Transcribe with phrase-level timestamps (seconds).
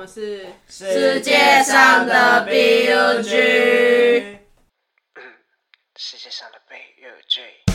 [0.00, 4.38] 们是世界上的 BUG。
[5.94, 7.69] 世界上的 BUG。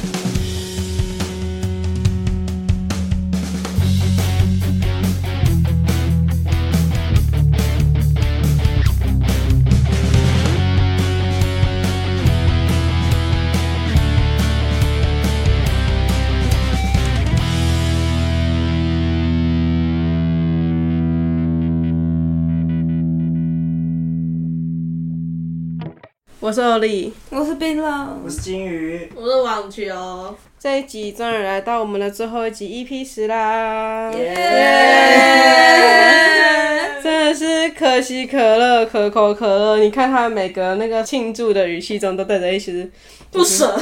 [26.46, 27.12] 我是欧丽。
[27.32, 34.12] 我是冰浪我，是金鱼，我是网球，这一集终于来到我们的最后一集 EP 十啦！
[34.14, 34.36] 耶
[37.02, 39.80] 真的是可喜可乐，可口可乐。
[39.80, 42.88] 你看他每个那个庆祝的语气中都带着一丝
[43.32, 43.76] 不舍，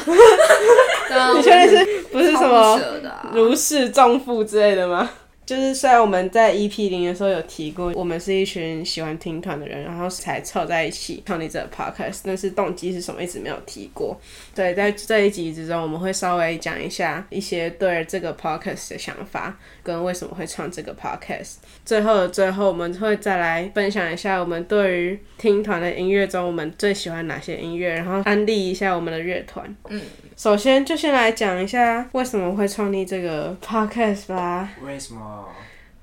[1.35, 5.09] 你确定是不是什超么不舍的啊如释重负之类的吗？
[5.45, 14.19] 就是虽然我们在 EP 零的时候有提过，我们是一群喜欢听团的人，然后才凑在一起创立这个 podcast，但是动机是什么一直没有提过。
[14.55, 21.55] 对，在这一集之中，我们会稍微讲一下一些对这个 podcast 的想法，跟为什么会创这个 podcast。
[21.83, 29.75] 最后的最后，我们会再来分享一下我们对于听团的音乐中，我们最喜欢哪些音乐，然后安利一下我们的乐团。
[29.89, 30.01] 嗯，
[30.37, 34.69] 首先就先来讲一下为什么会创立这个 podcast 吧。
[34.81, 35.32] 为什么？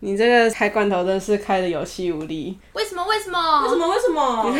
[0.00, 2.58] 你这个开罐头真是开的有气无力。
[2.72, 3.04] 为什么？
[3.06, 3.62] 为什么？
[3.62, 3.88] 为什么？
[3.88, 4.52] 为什么？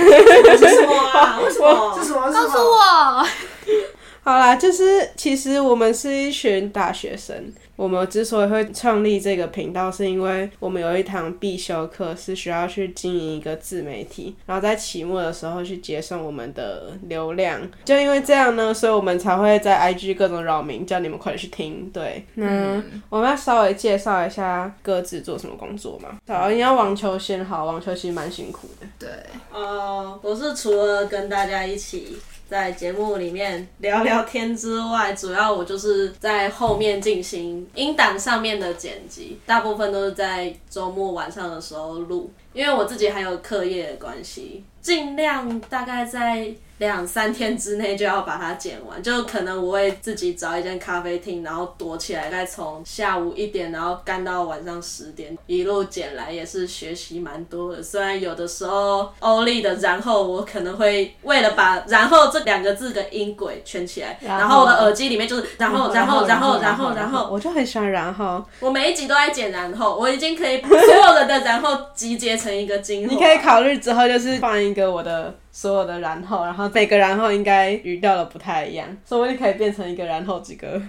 [0.57, 1.41] 是什么 啊？
[1.43, 1.99] 为什么？
[1.99, 2.31] 是什么？
[2.31, 3.27] 告诉我，
[4.23, 7.53] 好啦，就是其实我们是一群大学生。
[7.81, 17.59] 我们之所以会创立这个频道，是因为我们有一堂必修课是需要去经营一个自媒体，然后在期末的时候去节省我们的流量。
[17.87, 21.89] 就因为这样呢，所以我们才会在 IG 各种扰民，叫你们快点去听。
[21.91, 26.19] 对，那、我们要稍微介绍一下各自做什么工作嘛。
[26.29, 28.87] 好，你要网球先好，网球其实蛮辛苦的。
[28.99, 29.09] 对，
[29.51, 32.19] 呃，我是除了跟大家一起
[32.51, 46.53] 在节目里面聊聊天之外，主要我就是在后面进行音档上面的剪辑，大部分都是在周末晚上的时候录，因为我自己还有课业的关系，尽量大概在。
[46.81, 57.83] 两三天之内就要把它剪完，就可能我会自己找一间咖啡厅，然后躲起来，再从下午一点，然后干到晚上十点，一路剪来也是学习蛮多的。
[57.83, 68.43] 虽然有的时候欧丽的然后我可能会为了把然后这两个字的音轨圈起来，然后然后我的耳机里面就是然后然后然后然后然后，我就很喜欢然后。
[68.59, 73.15] 我每一集都在剪然后，我已经可以把所有人的然后集结成一个精 华。
[73.15, 80.67] 你可以考虑之后就是放一个我的所有的然后，然后每个然后应该语调都不太一样，说不定可以变成一个然后几个。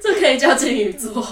[0.00, 1.22] 这可以叫金鱼座。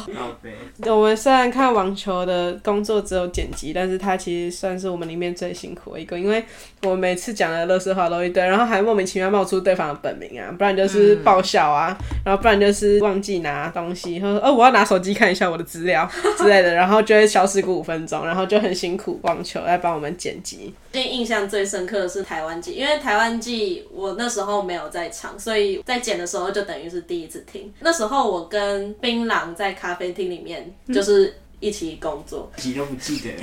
[0.87, 6.45] 我们虽然看网球的工作只有剪辑，但是它其实算是我们里面最辛苦的一个，因为
[6.83, 20.73] 我们每次讲的乐色话都一堆，然后还莫名其妙冒出对方的本名啊，不然就是爆笑啊，然后不然就是忘记拿东西，或者说哦我要拿手机看一下我的资料之类的，然后就会消失个五分钟，然后就很辛苦网球来帮我们剪辑。
[20.93, 27.73] 最近印象最深刻的是台湾记，因为台湾记我那时候没有在场，所以在剪的时候就等于是第一次听。
[27.81, 33.31] 那时候我跟槟榔在咖啡厅里面就是一起工作，几都不记得。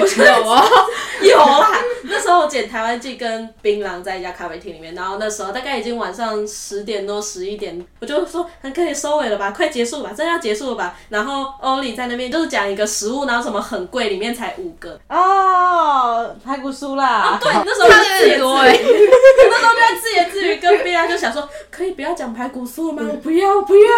[0.00, 0.64] 我有啊，
[1.22, 1.70] 有啦。
[2.04, 10.96] 那时候我剪台湾季跟槟榔在一家咖啡厅里面，然后那时候大概已经晚上十点多十一点，我就说很可以收尾了吧，快结束吧，真的要结束了吧。
[11.08, 14.98] 然后欧里在那边就是讲一个食物，然后什么很贵，里面才五个。
[15.08, 18.28] 哦，排骨酥啦，对，那时候我就自
[19.50, 23.02] 那时候就在自言自语跟槟榔就想说，可以不要讲排骨酥吗？
[23.08, 23.90] 我不要，我不要。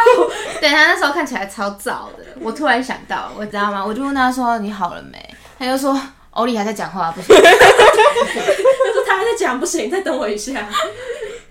[0.60, 3.86] 对他那时候看起来超早的，我突然想想到，我知道吗？
[3.86, 5.34] 我就问他说你好了没？
[5.56, 5.96] 他就说
[6.30, 7.28] 欧丽还在讲话，不行。
[7.38, 7.42] 他
[8.92, 10.68] 说他还在讲，不行，再等我一下。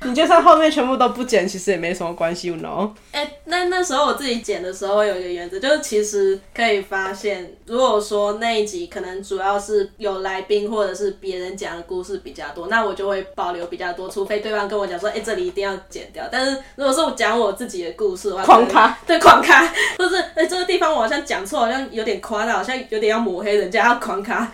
[0.03, 2.89] 你就算后面全部都不剪，其实也没什么关系，you know。
[3.11, 16.23] 哎、那那时候我自己剪的时候有一个原则，就是其实可以发现，如果说那一集可能主要是有来宾或者是别人讲的故事比较多，那我就会保留比较多，除非对方跟我讲说，哎、这里一定要剪掉。
[16.31, 19.65] 但是如果是我讲我自己的故事的话，狂卡，对，狂卡，
[19.97, 24.49] 或是哎、这个地方我好像讲错，好像有点夸大，好像有点要抹黑人家，要狂卡。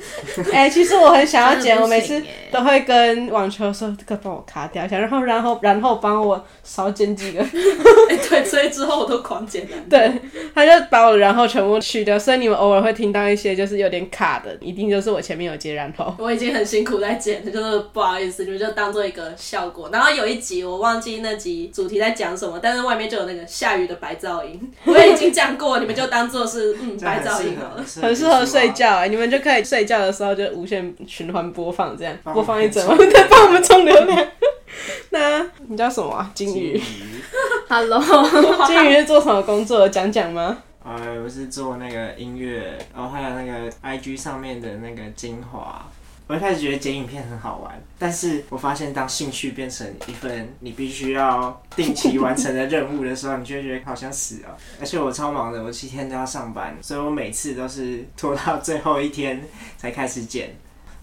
[0.52, 2.22] 哎、其实我很想要剪，我每次
[2.52, 7.42] 都会跟网球说这个帮我卡掉一下，然后然然后然后帮我少剪几个，
[8.10, 9.90] 哎对，所以之后我都狂剪单。
[9.90, 10.22] 对，
[10.54, 16.14] 他就把我的然后全部去掉，所以你们偶尔会听到一些就是有点卡的，一定就是我前面有接然后。
[16.20, 19.90] 我已经很辛苦在剪了，就是不好意思，你们就当做一个效果。
[19.92, 27.84] 然后有一集我忘记那集主题在讲什么，但是外面就有那个下雨的白噪音， 我也已经讲过，你们就当做是嗯白噪音好了。
[28.02, 28.66] 很适合睡。
[28.76, 34.28] 觉哎、你们就可以睡觉的时候就无限循环播放，这样播放一整冲晚，再，帮我们充流量。
[35.12, 36.31] 那你叫什么啊？
[36.33, 36.81] 金鱼？
[37.68, 38.01] Hello，
[38.68, 39.89] 金鱼是做什么工作的？
[39.89, 40.57] 讲讲吗？
[40.83, 45.86] 呃，我是做那个音乐，然后还有那个 IG 上面的那个精华。
[46.27, 54.57] 我一开始觉得剪影片很好玩，但是我发现当兴趣变成一份你必须要定期完成的任务的时候，你就会觉得好像死了。
[54.80, 59.44] 而且我超忙的，我七天都要上班，所以我每次都是拖到最后一天
[59.77, 60.56] 才开始剪。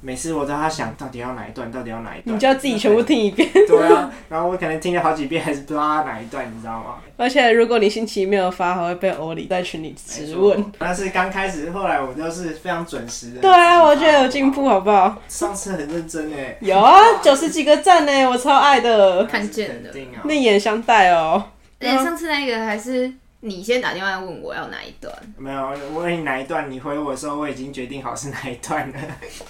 [0.04, 3.49] 每次我都要想到底要哪一段，到底要哪一段，你就要自己全部听一遍。
[3.69, 6.96] 对啊，然后我可能听了好几遍，还是不知道它哪一段，你知道吗？
[7.16, 10.72] 而且如果你星期没有发，还会被欧里在群里质问。
[10.76, 13.40] 但是刚开始，后来我都是非常准时的。
[13.40, 15.16] 对啊，我觉得有进步，好不好？
[15.28, 19.25] 上次很认真诶，有啊，九十几个赞呢，我超爱的。
[19.26, 20.22] 看见的定啊。
[20.25, 21.44] 另眼相待哦。
[21.78, 23.12] 哎，上次那个还是
[23.44, 25.61] 你先打电话问我要哪一段，没有，
[25.93, 28.94] 我问你哪一段，你回我的时候，我已经决定好是哪一段了。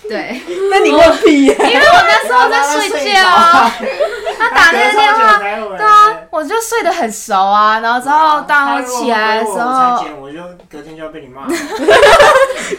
[0.09, 0.41] 对，
[0.73, 3.69] 那你问屁呀、因为我那时候在睡觉啊，
[4.39, 5.39] 他打那个电话，
[5.77, 10.39] 对啊，我就睡得很熟啊，然后之后当我起来的时候，剪，我就
[10.71, 11.47] 隔天就要被你骂。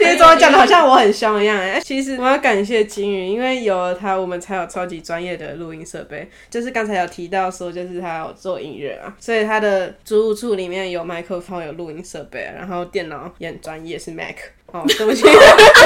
[0.00, 1.78] 为怎么讲的好像我很凶一样哎。
[1.78, 6.28] 其实我要感谢金鱼，因为有了他，我们才有超级专业的录音设备。
[6.50, 14.36] 就是刚才有提到说，就是他有做音乐啊，所以他的租屋处里面有麦克风、有录音设备，然后电脑也很专业，是 Mac。
[14.66, 15.30] 哦， 对不起，我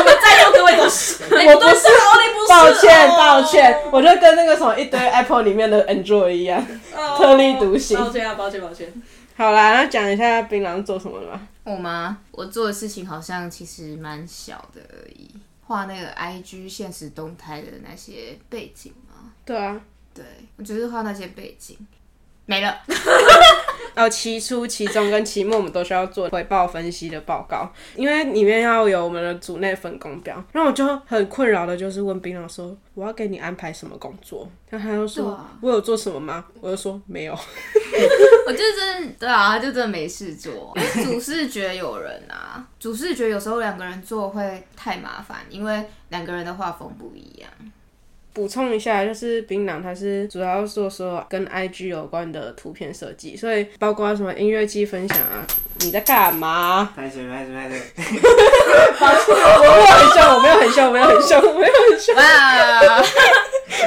[0.05, 6.65] 们在座各位都是，哎我不是都是，哦，你不是，抱歉哦抱歉，我就跟那个什么一堆 Apple 里面的 Android 一样。
[6.97, 8.91] 哦特立独行抱歉啊，抱歉，抱歉。
[9.37, 11.41] 好啦，那讲一下槟榔做什么的吧。
[11.65, 12.19] 我吗？
[12.31, 15.29] 我做的事情好像其实蛮小的而已，
[15.67, 19.31] 画那个 IG 现实动态的那些背景嘛。
[19.45, 19.79] 对啊，
[20.15, 20.25] 对，
[20.57, 21.77] 我就是画那些背景，
[22.47, 22.75] 没了。
[23.99, 30.43] 哦，期初、期中跟期末我们都需要做回报分析的报告，因为里面要有我们的组内分工表。
[30.53, 34.49] 然后我就很困扰的就是问槟榔说，我要给你安排什么工作？
[34.71, 36.45] 然后他就说，我有做什么吗？
[36.61, 37.33] 我就说没有。
[38.47, 40.73] 我就真的对啊，他就真的没事做。
[41.05, 47.51] 主视觉有人啊，主视觉有时候两个人做会太麻烦，因为两个人的画风不一样。
[48.39, 55.45] 补充一下，就是槟榔它是主要做说跟 IG 有关的图片设计，所以包括什么音乐季分享啊，
[55.81, 56.93] 你在干嘛？
[56.95, 57.81] 拍水拍水拍水，
[59.35, 62.15] 我没有很凶，我没有很凶，我没有很凶，我没有很凶。
[62.15, 62.23] 哇，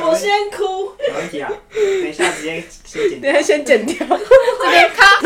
[0.04, 0.92] 我先哭。
[1.00, 1.50] 没问题啊？
[1.74, 3.32] 等一下直接先剪掉。
[3.32, 3.96] 等一下先剪掉。
[4.06, 5.18] 这边卡。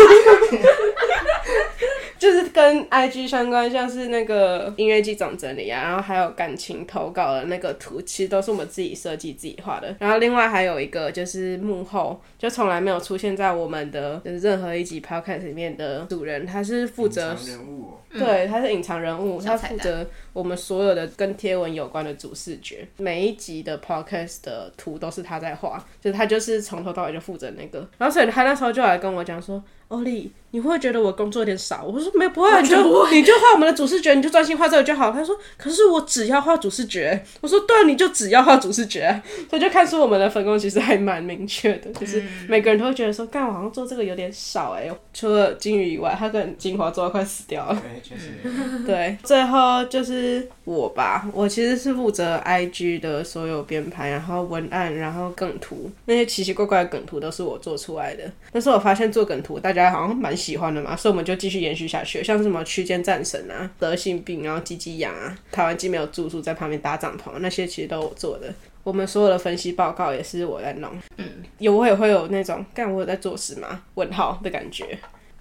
[2.55, 9.93] 跟 IG 相关，像是那个音乐季总整理啊，然后还有感情投稿的那个图，其实都是我们自己设计、自己画的。
[9.99, 17.35] 然后另外还有一个就是幕后，就从来没有出现在我们的就是任何一集 podcast 里面的主人，他是负责，
[18.19, 22.87] 对，他是隐藏人物，他负责我们所有的跟贴文有关的主视觉。
[22.97, 27.87] 每一集的 podcast 的图都是他在画，就是他就是从头到尾就负责那个。
[27.97, 32.75] 然后所以他那时候就来跟我讲说：“欧丽，你会不会觉得我工作有点少？”我说：“没有，不会，你就
[33.11, 47.81] 你就画我们的主视觉，你就专心画这个就好。”他说：“可是我只要画主视觉。”我说：“对啊，你就只要画主视觉。” 所以就看出我们的分工其实还蛮明确的，就是每个人都会觉得说：“干，我好像做这个有点少哎、除了金鱼以外，他跟金华做到快死掉了。
[48.07, 48.31] 对，确实。
[48.85, 58.31] 对，最后就是我吧，我其实是负责 IG 的所有编排，然后文案，然后梗图，那些奇奇怪怪的梗图都是我做出来的。
[58.51, 68.53] 但是我发现做梗图大家好像蛮喜欢的嘛，所以我们就继续延续下去，像是什么区间战神啊、得性病，然后鸡鸡痒啊，台湾既没有住宿，在旁边搭帐篷，那些其实都我做的。
[68.83, 71.25] 我们所有的分析报告也是我在弄，嗯，
[71.57, 73.81] 有我也会有那种干我有在做事吗？
[73.95, 74.95] 问号的感觉，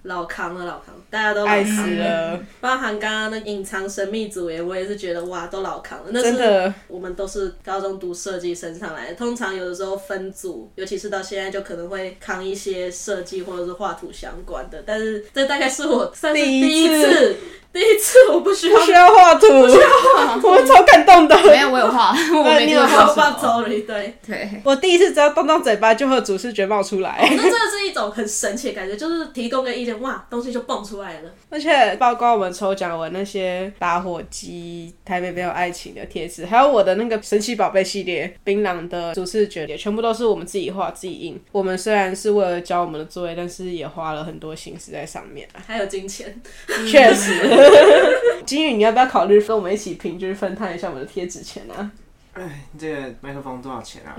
[0.05, 6.07] 老扛了，老扛，大家都老爱扛死了，包含刚刚那隐藏神秘组员，我也是觉得哇，都老扛了。
[6.11, 6.73] 那是。
[6.89, 14.83] 我们都是高中读设计升上来的，通常有的时候分组，尤其是到现在，就可能会扛一些设计或者是画图相关的。
[14.87, 17.37] 但是这大概是我算是第一次
[17.75, 21.37] 第一次我不需要不需要画图，我超感动的。
[21.43, 23.05] 没有，我有画， 我没你有画听过。
[23.07, 24.15] 好 吧，sorry，对。
[24.25, 31.31] 对，我第一次只要动动嘴巴，就会有主视觉冒出来，那真的是一种很神奇的感觉，就是提供个意见，哇，东西就蹦出来了。
[31.51, 41.43] 而且包括我们抽奖文那些打火机、台北没有爱情的贴纸，还有我的那个神奇宝贝系列槟榔的主视觉，也全部都是我们自己画、自己印。
[41.51, 45.59] 我们虽然是为了交我们的作业，但是也花了很多心思在上面啊。
[45.67, 46.41] 还有金钱，
[46.89, 47.64] 确实，
[48.47, 51.91] 金宇，你要不要考虑跟我们一起平均分摊一下我们的贴纸钱啊？
[52.35, 52.43] 哎，
[52.73, 54.11] 你这个麦克风多少钱啊？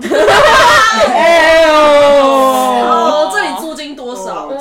[1.12, 1.72] 哎呦！
[1.72, 4.48] 哦，这里租金多少？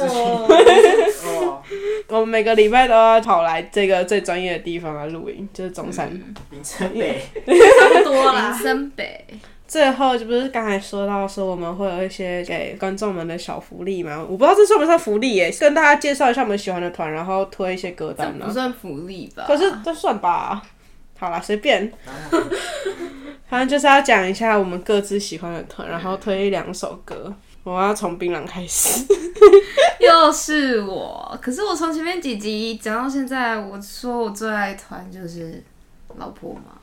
[2.09, 6.09] 我们每个礼拜都要跑来这个最专业的地方来录音，就是中山。
[6.51, 8.53] 林森北，差不多林啦。
[8.53, 9.25] 森北，
[9.67, 14.19] 最后就不是刚才说到说我们会有一些给观众们的小福利吗？
[14.29, 18.45] 我不知道这算不算福利耶，跟大家介绍一下我们喜欢的团，然后推一些歌这单啊。
[18.45, 19.45] 不算福利吧？
[19.47, 20.61] 可是这算吧。
[21.17, 21.91] 好啦，随便，
[23.49, 27.33] 反正就是要讲一下我们各自喜欢的团，然后推两首歌。
[27.63, 29.05] 我要从槟榔开始。
[29.99, 35.63] 又是我，可是我从前面几集讲到现在，我说我最爱团就是
[36.17, 36.77] 老婆嘛。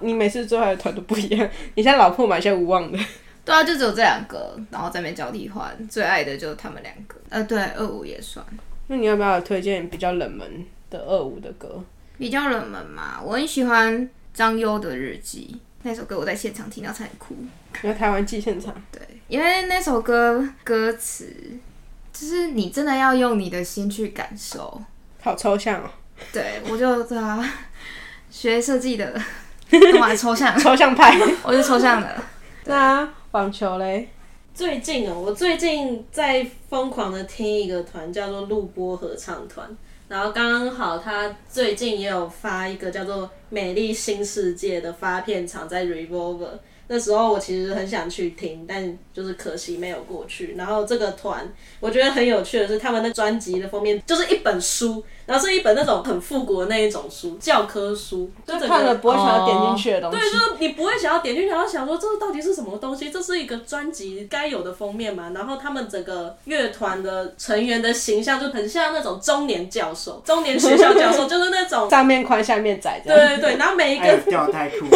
[0.00, 2.98] 你每次最爱的团都不一样， 你现在老破买些无望的。
[3.44, 7.14] 对啊，就只有这两个，然后在那边交替换，最爱的就是他们两个。
[7.28, 8.44] 呃，对，二五也算
[8.88, 11.82] 那你要不要推荐比较冷门的二五的歌？
[12.18, 13.20] 比较冷门嘛。
[13.22, 17.36] 我很喜欢张优的日记那首歌，我在现场听到差点哭。
[17.82, 21.32] 因为台湾季现场，对，因为那首歌歌词
[22.12, 24.82] 就是你真的要用你的心去感受。
[25.20, 25.90] 好抽象哦，
[26.32, 27.44] 对，我就对啊，
[28.30, 29.20] 学设计的，
[29.70, 30.58] 干嘛抽象？
[30.58, 31.18] 抽象派。
[31.42, 32.08] 我是抽象的。
[32.64, 34.08] 那网球嘞？
[34.54, 39.68] 最近哦，我最近在疯狂的听一个团，叫做录播合唱团。
[40.08, 46.58] 然后刚刚好，他最近也有发一个叫做《美丽新世界》的发片场在 Revolver。
[46.88, 50.54] 那时候我其实很想去听，但就是可惜没有过去。
[50.56, 60.18] 然后这个团，我觉得很有趣的是，他们的专辑的封面就是一本书，然后是一本那种很复古的那一种书，教科书，就看了不会想要点进去的东西。
[60.18, 63.10] 对，就是你不会想要点进去，然后想说这到底是什么东西？
[63.10, 65.32] 这是一个专辑该有的封面嘛？
[65.34, 71.90] 然后他们整个乐团的成员的形象就很像那种中年教授、 中年学校教授，就是那种。
[71.90, 73.02] 上面宽下面窄。
[73.04, 74.86] 对对对，然后每一个， 吊带裤，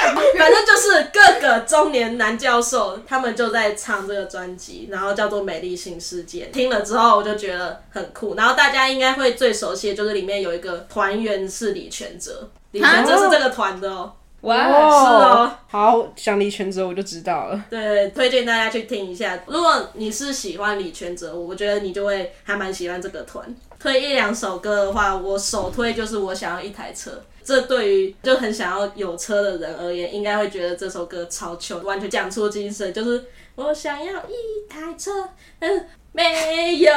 [0.38, 6.46] 反正就是各个中年男教授，他们就在唱这个专辑，然后叫做《美丽新世界》。
[6.50, 8.34] 听了之后，我就觉得很酷。
[8.34, 14.12] 然后大家应该会最熟悉的就是里面有一个团员是李全哲，李全哲是这个团的哦。
[14.42, 17.64] 哇，是哦，好，想李全哲我就知道了。
[17.68, 19.38] 对，推荐大家去听一下。
[19.46, 23.44] 如果你是喜欢李全哲，我觉得你就会还蛮喜欢这个团。
[23.78, 27.22] 推一两首歌的话，我首推就是我想要一台车。
[27.44, 33.24] 这对于就很想要有车的人而言，应该会觉得这首歌超糗，完全讲出精神，就是
[33.56, 35.28] 我想要一台车，
[35.58, 36.92] 但是没有。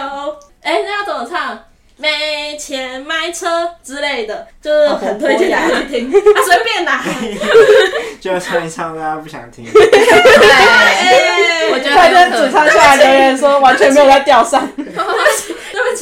[0.62, 1.64] 哎、那要怎么唱？
[1.96, 6.10] 没钱买车之类的，就是很推荐大家去听。
[6.10, 7.04] 啊， 随便啦。
[8.20, 9.64] 就唱一唱，大家不想听。
[9.72, 9.82] 对，
[11.72, 14.68] 我觉得跟主唱下来留言说完全没有在调上。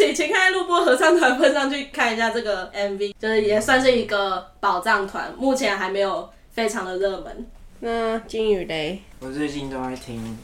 [0.02, 7.46] 对不起，请看录播合唱团分上去看一下这个 MV，就是也算是一个宝藏团，目前还没有非常的热门。
[7.82, 9.00] 那金宇嘞？
[9.20, 10.38] 我最近都在听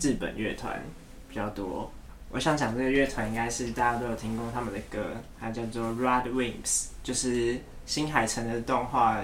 [0.00, 0.82] 日本乐团
[1.28, 1.92] 比较多。
[2.30, 5.04] 我想讲这个乐团应该是大家都有听过他们的歌，
[5.38, 9.18] 它叫做 Rod Wings，就是新海诚的动画《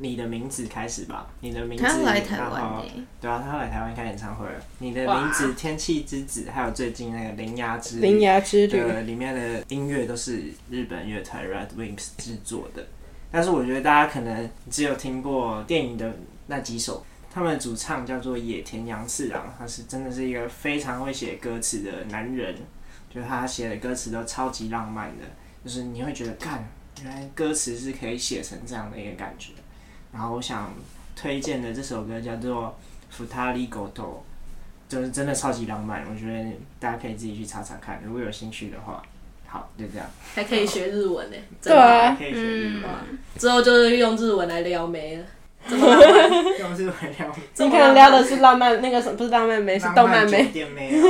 [0.00, 2.82] 你的名字》开始吧，你的名字，他要来台然后
[3.20, 4.54] 对啊，他要来台湾开演唱会了。
[4.78, 8.78] 你的名字、天气之子，还有最近那个铃芽之旅铃芽之旅。
[8.78, 12.86] 的里面的音乐都是日本乐团 Red Wimps 制作的，
[13.30, 16.16] 但是我觉得大家可能只有听过电影的
[16.46, 17.04] 那几首。
[17.32, 22.56] 他们的主唱叫做野田洋次郎，他是真的是一个非常会写歌词的男人，
[23.08, 25.24] 就是他写的歌词都超级浪漫的，
[25.64, 26.68] 就是你会觉得，看，
[27.04, 29.52] 原来歌词是可以写成这样的一个感觉。
[30.12, 30.72] 然后我想
[31.14, 32.64] 推荐的这首歌叫做
[33.10, 33.90] 《f u t a r i Goto》，
[34.88, 39.02] 就是真的超级浪漫，我觉得大家可以自己去查查看，如果有兴趣的话。
[39.46, 40.06] 好，就这样。
[40.32, 41.76] 还可以学日文呢，真对。
[41.76, 42.84] 啊，可以学日文，
[43.36, 45.24] 之后就是用日文来撩妹了，
[45.68, 47.36] 这么浪漫，用日文聊。
[47.52, 50.52] 这你可能撩的是浪漫，那个什么不是浪漫妹，是动漫妹。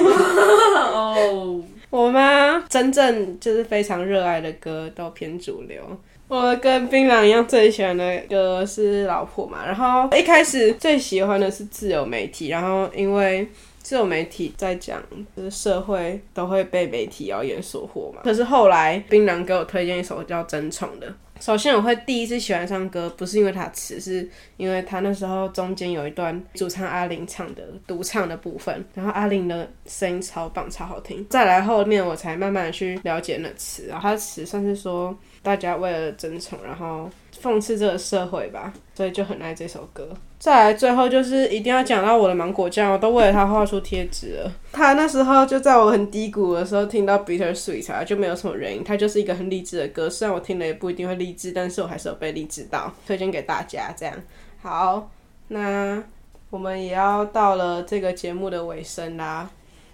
[0.75, 1.63] 哦。
[1.91, 2.65] 我吗？
[2.67, 5.83] 真正就是非常热爱的歌都偏主流。
[6.31, 9.67] 我跟槟榔一样，最喜欢的歌是《老婆》嘛。
[9.67, 13.45] 然后一开始最喜欢的是自由媒体，然后因为
[13.81, 15.03] 自由媒体在讲，
[15.37, 18.21] 就是社会都会被媒体谣言所惑嘛。
[18.23, 21.13] 可是后来槟榔给我推荐一首叫《争宠》的。
[21.41, 31.27] 首先我会第一次喜欢上歌，不是因为他词，是因为他那时候中间有一段主唱阿玲唱的独唱的部分，然后阿玲的声音超棒，超好听。
[31.31, 37.09] 再来后面我才慢慢的去了解那词，然后他词算是说大家为了争宠，然后
[37.43, 40.09] 讽刺这个社会吧，所以就很爱这首歌。
[40.39, 44.53] 再来最后就是一定要讲到我的芒果酱，我都为了他画出贴纸了。
[44.73, 50.09] 他那时候就在我很低谷的时候听到 Bitter Sweet 啊，就没有什么原因，它就是一个很励志的歌。
[50.09, 53.93] 虽然我听了也不一定会励志，但是我还是有被励志到，推荐给大家。
[53.95, 54.15] 这样
[54.63, 55.11] 好，
[55.49, 56.03] 那
[56.49, 59.51] 我们也要到了这个节目的尾声啦。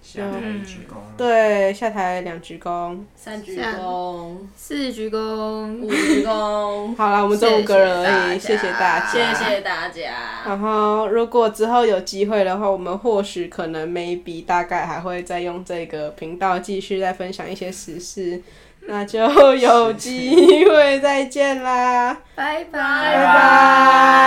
[0.06, 0.94] 下台一鞠躬。
[1.16, 2.96] 对，下台两鞠躬。
[3.16, 10.12] 三鞠躬，四鞠躬，五鞠躬，好啦，我们这五个人而已，谢谢大家，谢谢大家。
[10.46, 18.40] 然后，如果之后有机会的话，我们或许可能 maybe 大概还会再用这个频道继续再分享一些时事，
[18.86, 19.18] 那就
[19.54, 22.70] 有机会再见啦，拜拜。
[22.70, 24.25] 拜拜。